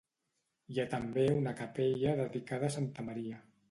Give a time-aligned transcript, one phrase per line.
[0.75, 3.45] Hi ha també una capella dedicada a Santa Maria.